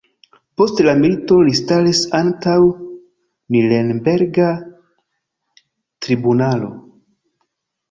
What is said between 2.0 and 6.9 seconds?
antaŭ Nurenberga tribunalo.